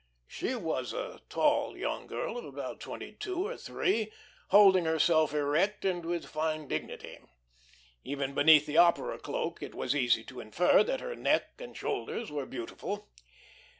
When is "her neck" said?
11.01-11.51